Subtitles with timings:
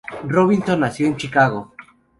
[0.23, 1.75] Robinson nació en Chicago.